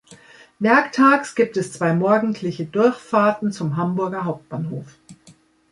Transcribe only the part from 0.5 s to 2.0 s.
Werktags gibt es zwei